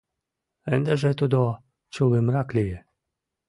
Ындыже 0.73 1.11
тудо 1.19 1.39
чулымрак 1.93 2.49
лие. 2.57 2.79